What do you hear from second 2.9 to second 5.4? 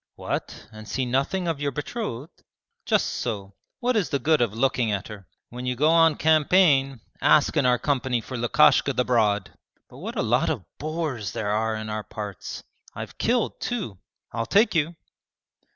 so what is the good of looking at her?